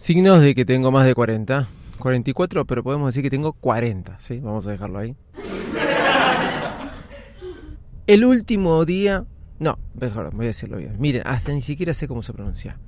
[0.00, 1.68] Signos de que tengo más de 40.
[1.98, 4.40] 44, pero podemos decir que tengo 40, ¿sí?
[4.40, 5.14] Vamos a dejarlo ahí.
[8.06, 9.26] El último día...
[9.58, 10.96] No, mejor, voy a decirlo bien.
[10.98, 12.78] Miren, hasta ni siquiera sé cómo se pronuncia.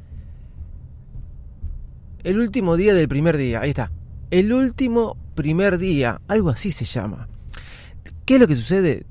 [2.25, 3.93] El último día del primer día, ahí está.
[4.31, 7.29] El último primer día, algo así se llama.
[8.25, 9.05] ¿Qué es lo que sucede?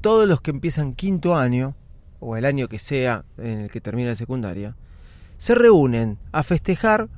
[0.00, 1.74] Todos los que empiezan quinto año,
[2.20, 4.76] o el año que sea en el que termina la secundaria,
[5.36, 7.08] se reúnen a festejar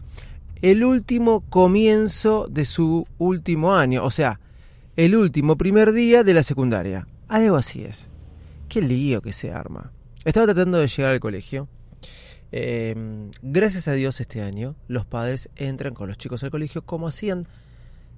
[0.62, 4.40] el último comienzo de su último año, o sea,
[4.96, 7.06] el último primer día de la secundaria.
[7.28, 8.08] Algo así es.
[8.68, 9.92] Qué lío que se arma.
[10.24, 11.68] Estaba tratando de llegar al colegio.
[12.52, 12.94] Eh,
[13.42, 17.48] gracias a Dios este año los padres entran con los chicos al colegio como hacían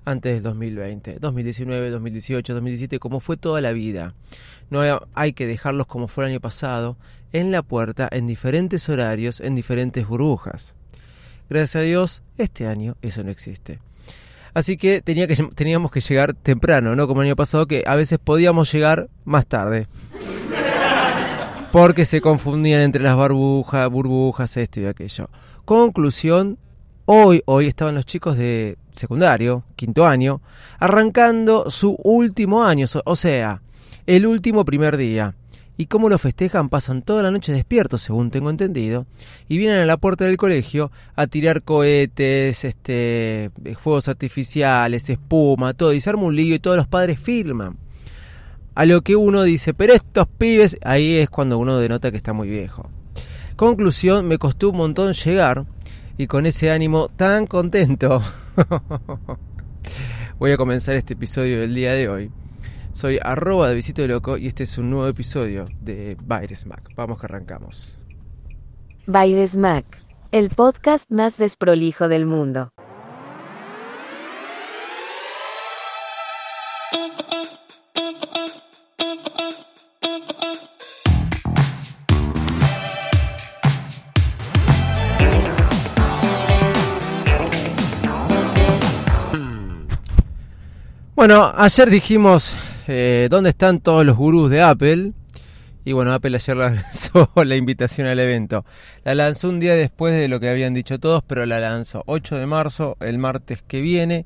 [0.04, 4.14] antes del 2020, 2019, 2018, 2017, como fue toda la vida.
[4.68, 4.82] No
[5.14, 6.98] hay que dejarlos como fue el año pasado,
[7.32, 10.74] en la puerta, en diferentes horarios, en diferentes burbujas.
[11.48, 13.80] Gracias a Dios, este año eso no existe.
[14.54, 17.08] Así que, tenía que teníamos que llegar temprano, ¿no?
[17.08, 19.88] Como el año pasado, que a veces podíamos llegar más tarde.
[21.72, 25.28] Porque se confundían entre las burbujas, burbujas, esto y aquello.
[25.64, 26.58] Conclusión,
[27.04, 30.40] hoy, hoy estaban los chicos de secundario, quinto año,
[30.78, 33.60] arrancando su último año, o sea,
[34.06, 35.34] el último primer día.
[35.76, 36.68] ¿Y cómo lo festejan?
[36.68, 39.06] Pasan toda la noche despiertos, según tengo entendido,
[39.48, 43.50] y vienen a la puerta del colegio a tirar cohetes, este,
[43.80, 47.76] fuegos artificiales, espuma, todo, y se arma un lío y todos los padres firman.
[48.76, 52.32] A lo que uno dice, pero estos pibes, ahí es cuando uno denota que está
[52.32, 52.88] muy viejo.
[53.56, 55.64] Conclusión, me costó un montón llegar
[56.18, 58.22] y con ese ánimo tan contento
[60.38, 62.30] voy a comenzar este episodio del día de hoy
[62.94, 66.88] soy arroba de Visito Loco y este es un nuevo episodio de Baires Mac.
[66.94, 67.98] Vamos que arrancamos.
[69.06, 69.84] Baires Mac,
[70.30, 72.70] el podcast más desprolijo del mundo.
[91.16, 92.54] Bueno, ayer dijimos
[92.88, 95.12] eh, ¿dónde están todos los gurús de Apple?
[95.84, 98.64] Y bueno, Apple ayer lanzó la invitación al evento.
[99.04, 102.36] La lanzó un día después de lo que habían dicho todos, pero la lanzó 8
[102.36, 104.24] de marzo, el martes que viene.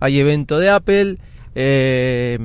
[0.00, 1.18] Hay evento de Apple,
[1.54, 2.38] eh,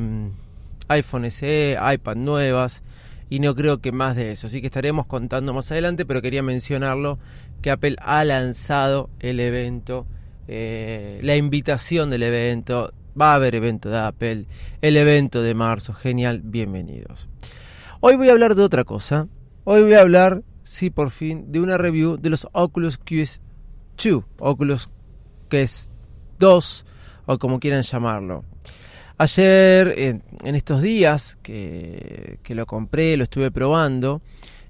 [0.88, 2.84] iPhone SE, iPad nuevas
[3.30, 4.48] y no creo que más de eso.
[4.48, 7.18] Así que estaremos contando más adelante, pero quería mencionarlo
[7.62, 10.06] que Apple ha lanzado el evento,
[10.48, 14.46] eh, la invitación del evento Va a haber evento de Apple,
[14.82, 17.28] el evento de marzo, genial, bienvenidos.
[18.00, 19.28] Hoy voy a hablar de otra cosa.
[19.66, 23.44] Hoy voy a hablar, sí, por fin, de una review de los Oculus Quest
[24.02, 24.90] 2, Oculus
[25.50, 25.92] Quest
[26.40, 26.86] 2,
[27.26, 28.46] o como quieran llamarlo.
[29.18, 34.22] Ayer, en, estos días que, que, lo compré, lo estuve probando,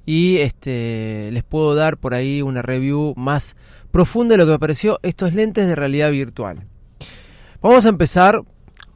[0.04, 3.56] y este, les puedo dar por ahí una review más
[3.92, 6.71] profunda de lo que me pareció estos lentes de realidad virtual.
[7.62, 8.42] Vamos a empezar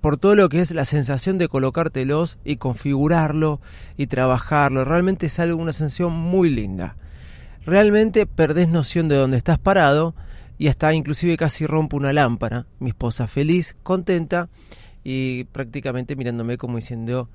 [0.01, 3.61] por todo lo que es la sensación de colocártelos y configurarlo
[3.95, 4.85] y trabajarlo.
[4.85, 6.97] Realmente es algo, una sensación muy linda.
[7.63, 10.15] Realmente perdés noción de dónde estás parado
[10.57, 12.65] y hasta inclusive casi rompo una lámpara.
[12.79, 14.49] Mi esposa feliz, contenta
[15.03, 17.29] y prácticamente mirándome como diciendo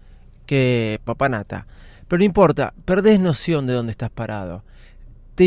[0.47, 1.69] que papanata.
[2.09, 4.65] Pero no importa, perdés noción de dónde estás parado.
[5.37, 5.45] Te,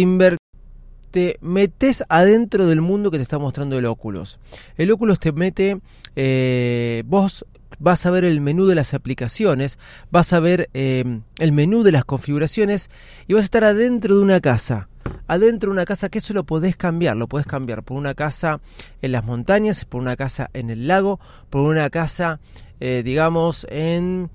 [1.13, 4.39] te metes adentro del mundo que te está mostrando el Oculus.
[4.77, 5.80] El Oculus te mete,
[6.15, 7.45] eh, vos
[7.77, 9.77] vas a ver el menú de las aplicaciones,
[10.10, 12.89] vas a ver eh, el menú de las configuraciones
[13.27, 14.89] y vas a estar adentro de una casa.
[15.27, 18.59] Adentro de una casa que eso lo podés cambiar, lo podés cambiar por una casa
[19.04, 21.19] en las montañas, por una casa en el lago,
[21.51, 22.39] por una casa,
[22.80, 24.31] eh, digamos, en,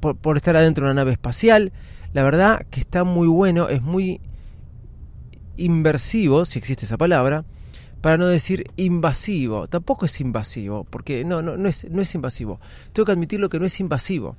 [0.00, 1.72] por, por estar adentro de una nave espacial.
[2.12, 4.20] La verdad que está muy bueno, es muy
[5.60, 7.44] inversivo, si existe esa palabra,
[8.00, 9.66] para no decir invasivo.
[9.68, 12.60] Tampoco es invasivo, porque no, no, no, es, no es invasivo.
[12.92, 14.36] Tengo que admitirlo que no es invasivo.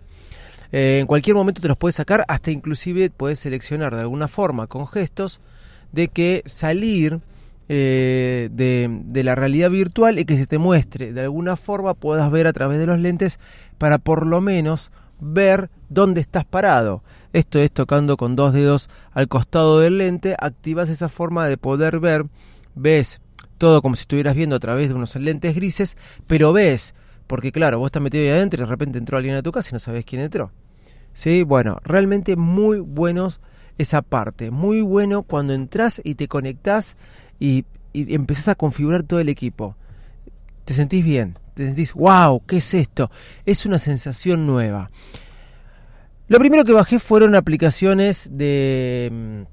[0.71, 4.67] Eh, en cualquier momento te los puedes sacar, hasta inclusive puedes seleccionar de alguna forma
[4.67, 5.41] con gestos
[5.91, 7.19] de que salir
[7.67, 12.31] eh, de, de, la realidad virtual y que se te muestre de alguna forma puedas
[12.31, 13.39] ver a través de los lentes
[13.77, 17.03] para por lo menos ver dónde estás parado.
[17.33, 21.99] Esto es tocando con dos dedos al costado del lente, activas esa forma de poder
[21.99, 22.25] ver,
[22.75, 23.21] ves
[23.57, 25.95] todo como si estuvieras viendo a través de unos lentes grises,
[26.27, 26.93] pero ves,
[27.27, 29.69] porque claro, vos estás metido ahí adentro y de repente entró alguien a tu casa
[29.69, 30.51] y no sabes quién entró.
[31.13, 33.39] Sí, bueno, realmente muy buenos
[33.77, 36.97] esa parte, muy bueno cuando entras y te conectás
[37.39, 39.75] y, y empezás a configurar todo el equipo.
[40.65, 43.11] Te sentís bien, te sentís, wow, ¿qué es esto?
[43.45, 44.89] Es una sensación nueva.
[46.31, 49.45] Lo primero que bajé fueron aplicaciones de,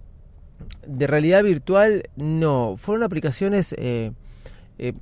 [0.86, 4.12] de realidad virtual, no, fueron aplicaciones eh,
[4.78, 4.92] eh,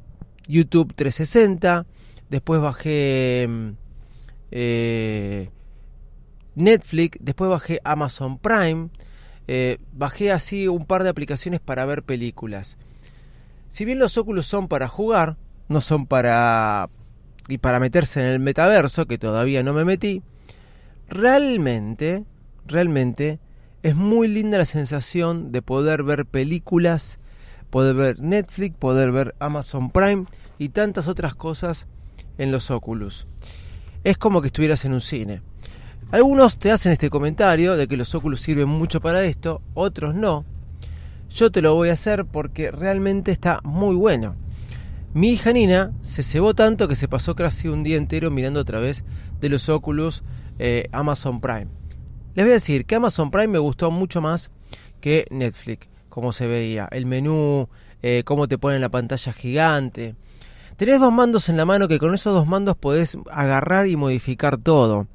[0.49, 1.85] YouTube 360,
[2.31, 3.47] después bajé
[4.53, 5.51] eh,
[6.55, 8.89] Netflix, después bajé Amazon Prime,
[9.93, 12.79] bajé así un par de aplicaciones para ver películas.
[13.69, 15.37] Si bien los óculos son para jugar,
[15.69, 16.89] no son para
[17.49, 20.23] y para meterse en el metaverso, que todavía no me metí,
[21.09, 22.25] realmente,
[22.67, 23.39] realmente
[23.83, 27.19] es muy linda la sensación de poder ver películas,
[27.71, 30.27] poder ver Netflix, poder ver Amazon Prime
[30.59, 31.87] y tantas otras cosas
[32.39, 33.27] en los Oculus.
[34.05, 35.43] Es como que estuvieras en un cine.
[36.11, 40.45] Algunos te hacen este comentario de que los Oculus sirven mucho para esto, otros no.
[41.29, 44.37] Yo te lo voy a hacer porque realmente está muy bueno.
[45.15, 48.65] Mi hija Nina se cebó tanto que se pasó casi un día entero mirando a
[48.65, 49.05] través
[49.41, 50.23] de los Oculus
[50.59, 51.69] eh, Amazon Prime.
[52.35, 54.51] Les voy a decir que Amazon Prime me gustó mucho más
[55.01, 56.89] que Netflix, como se veía.
[56.91, 57.69] El menú,
[58.03, 60.15] eh, cómo te ponen la pantalla gigante.
[60.77, 64.59] Tenés dos mandos en la mano que con esos dos mandos podés agarrar y modificar
[64.59, 65.07] todo.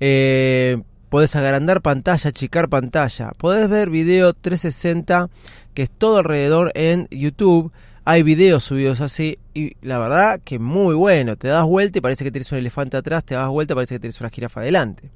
[0.00, 3.32] Eh, podés agrandar pantalla, achicar pantalla.
[3.36, 5.28] Podés ver video 360,
[5.74, 7.72] que es todo alrededor en YouTube
[8.10, 11.36] hay videos subidos así y la verdad que muy bueno.
[11.36, 13.94] Te das vuelta y parece que tienes un elefante atrás, te das vuelta y parece
[13.94, 15.10] que tienes una jirafa adelante.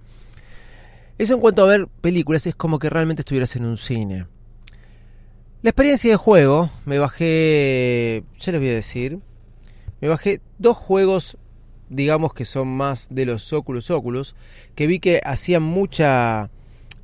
[1.19, 4.27] Eso en cuanto a ver películas es como que realmente estuvieras en un cine.
[5.63, 9.19] La experiencia de juego, me bajé, ya les voy a decir,
[10.01, 11.37] me bajé dos juegos,
[11.89, 14.37] digamos que son más de los Oculus Oculus,
[14.77, 16.49] que vi que hacían mucha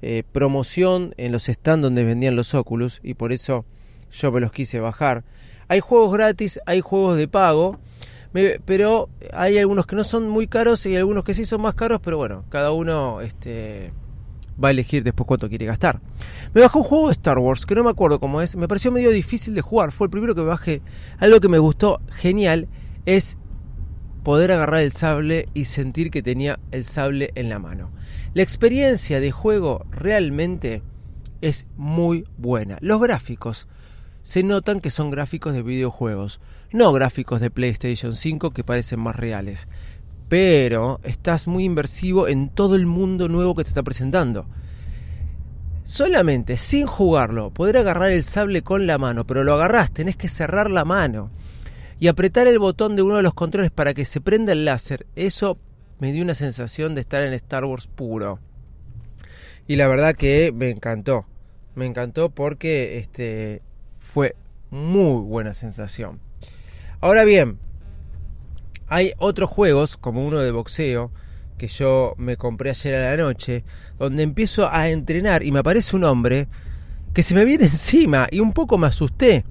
[0.03, 3.65] eh, promoción en los stands donde vendían los Oculus y por eso
[4.13, 5.25] yo me los quise bajar.
[5.71, 7.79] Hay juegos gratis, hay juegos de pago,
[8.65, 12.01] pero hay algunos que no son muy caros y algunos que sí son más caros,
[12.03, 13.93] pero bueno, cada uno este,
[14.61, 16.01] va a elegir después cuánto quiere gastar.
[16.55, 18.91] Me bajó un juego de Star Wars, que no me acuerdo cómo es, me pareció
[18.91, 20.83] medio difícil de jugar, fue el primero que me bajé.
[21.19, 22.67] Algo que me gustó genial
[23.07, 23.39] es
[24.25, 27.93] poder agarrar el sable y sentir que tenía el sable en la mano.
[28.35, 30.83] La experiencia de juego realmente
[31.43, 32.77] es muy buena.
[32.81, 33.69] Los gráficos
[34.23, 36.41] se notan que son gráficos de videojuegos,
[36.73, 39.69] no gráficos de PlayStation 5 que parecen más reales.
[40.29, 44.47] Pero estás muy inversivo en todo el mundo nuevo que te está presentando.
[45.83, 50.29] Solamente sin jugarlo, poder agarrar el sable con la mano, pero lo agarras, tenés que
[50.29, 51.31] cerrar la mano
[51.99, 55.07] y apretar el botón de uno de los controles para que se prenda el láser.
[55.17, 55.59] Eso
[55.99, 58.39] me dio una sensación de estar en Star Wars puro.
[59.67, 61.27] Y la verdad que me encantó.
[61.75, 63.63] Me encantó porque este
[64.01, 64.35] fue
[64.71, 66.21] muy buena sensación.
[67.01, 67.59] Ahora bien,
[68.89, 71.13] hay otros juegos, como uno de boxeo,
[71.59, 73.65] que yo me compré ayer a la noche,
[73.99, 76.49] donde empiezo a entrenar y me aparece un hombre
[77.15, 79.45] que se me viene encima y un poco me asusté.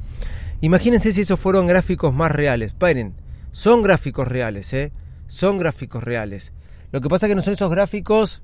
[0.61, 2.71] Imagínense si esos fueron gráficos más reales.
[2.71, 3.13] Esperen,
[3.51, 4.91] son gráficos reales, ¿eh?
[5.27, 6.51] Son gráficos reales.
[6.91, 8.41] Lo que pasa es que no son esos gráficos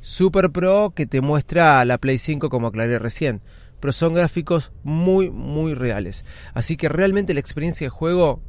[0.00, 3.42] super pro que te muestra la Play 5 como aclaré recién
[3.80, 6.24] pero son gráficos muy, muy reales.
[6.54, 8.40] Así que realmente la experiencia de juego,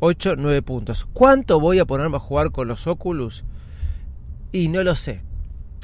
[0.00, 1.06] 8, 9 puntos.
[1.12, 3.44] ¿Cuánto voy a ponerme a jugar con los Oculus?
[4.52, 5.22] Y no lo sé.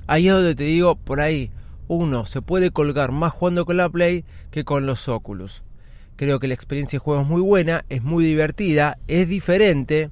[0.07, 1.51] Ahí es donde te digo, por ahí,
[1.89, 5.63] uno se puede colgar más jugando con la Play que con los Oculus.
[6.17, 10.11] Creo que la experiencia de juego es muy buena, es muy divertida, es diferente,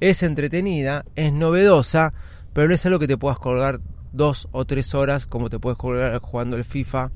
[0.00, 2.14] es entretenida, es novedosa,
[2.52, 3.80] pero no es algo que te puedas colgar
[4.12, 7.10] dos o tres horas como te puedes colgar jugando el FIFA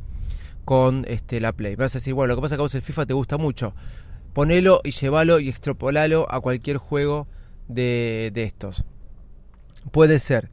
[0.65, 1.77] con este, la Play.
[1.77, 3.39] vas a decir, bueno, lo que pasa es que a vos el FIFA te gusta
[3.39, 3.75] mucho.
[4.33, 7.27] Ponelo y llévalo y extrapolalo a cualquier juego
[7.69, 8.85] de, estos.
[9.91, 10.51] Puede ser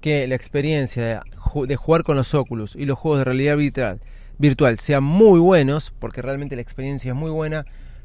[0.00, 1.22] que la experiencia
[1.66, 4.00] de, jugar con los Oculus y los juegos de realidad virtual,
[4.38, 7.64] virtual sean muy buenos, porque realmente la experiencia es muy buena,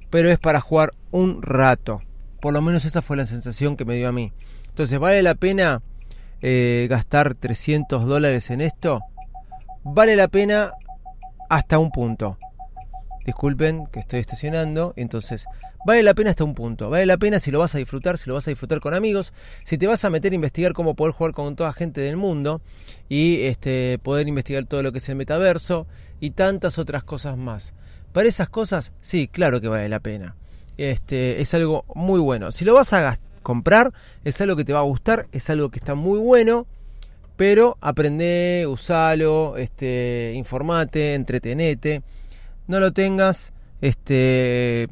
[0.09, 2.01] pero es para jugar un rato.
[2.41, 4.31] Por lo menos esa fue la sensación que me dio a mí.
[4.69, 5.81] Entonces, ¿vale la pena
[6.41, 9.01] eh, gastar 300 dólares en esto?
[9.83, 10.71] Vale la pena
[11.49, 12.37] hasta un punto.
[13.25, 15.45] Disculpen que estoy estacionando, entonces
[15.85, 16.89] vale la pena hasta un punto.
[16.89, 19.33] Vale la pena si lo vas a disfrutar, si lo vas a disfrutar con amigos,
[19.65, 22.61] si te vas a meter a investigar cómo poder jugar con toda gente del mundo
[23.09, 25.85] y este, poder investigar todo lo que es el metaverso
[26.19, 27.73] y tantas otras cosas más.
[28.13, 30.35] Para esas cosas, sí, claro que vale la pena.
[30.77, 32.51] Este, es algo muy bueno.
[32.51, 35.79] Si lo vas a comprar, es algo que te va a gustar, es algo que
[35.79, 36.67] está muy bueno,
[37.39, 42.01] pero aprende, usalo, este, informate, entretenete.
[42.67, 44.89] No lo tengas este,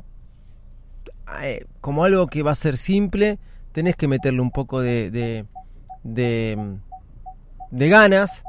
[1.42, 3.38] eh, como algo que va a ser simple,
[3.74, 5.44] tenés que meterle un poco de,
[6.04, 6.58] de,
[7.70, 8.44] ganas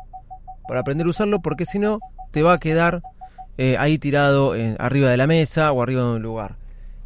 [0.68, 1.98] para aprender a usarlo, porque si no,
[2.30, 3.02] te va a quedar
[3.56, 6.54] eh, ahí tirado arriba de la mesa o arriba de un lugar.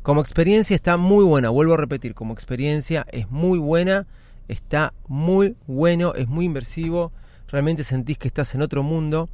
[0.03, 4.07] Como experiencia está muy buena, vuelvo a repetir, como experiencia es muy buena,
[4.49, 7.13] está muy bueno, es muy inmersivo,
[7.49, 9.29] realmente sentís que estás en otro mundo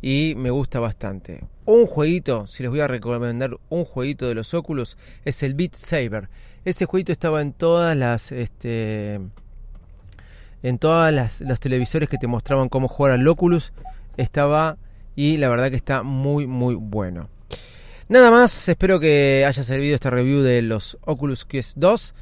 [0.00, 1.44] y me gusta bastante.
[1.64, 5.74] Un jueguito, si les voy a recomendar un jueguito de los Oculus, es el Beat
[5.74, 6.28] Saber.
[6.64, 9.20] Ese jueguito estaba en todas las este
[10.62, 13.72] en todas las los televisores que te mostraban cómo jugar al Oculus,
[14.16, 14.76] estaba
[15.14, 17.28] y la verdad que está muy muy bueno.
[18.08, 22.14] Nada más, espero que haya servido esta review de los Oculus Quest 2.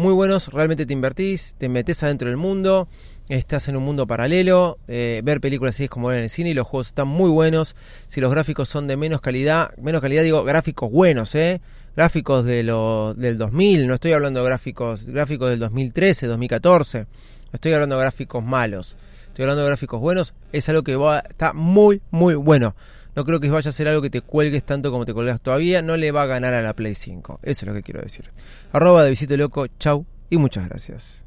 [0.00, 2.88] Muy buenos, realmente te invertís, te metes adentro del mundo,
[3.28, 6.48] estás en un mundo paralelo, eh, ver películas así es como ver en el cine
[6.48, 7.76] y los juegos están muy buenos.
[8.06, 11.60] Si los gráficos son de menos calidad, menos calidad digo gráficos buenos, ¿eh?
[11.96, 17.06] Gráficos de lo, del 2000, no estoy hablando de gráficos, gráficos del 2013, 2014, no
[17.52, 21.52] estoy hablando de gráficos malos, estoy hablando de gráficos buenos, es algo que va, está
[21.52, 22.74] muy, muy bueno.
[23.20, 25.82] No creo que vaya a ser algo que te cuelgues tanto como te colgas todavía,
[25.82, 28.30] no le va a ganar a la Play 5, eso es lo que quiero decir.
[28.72, 31.26] Arroba de Visito Loco, chau y muchas gracias.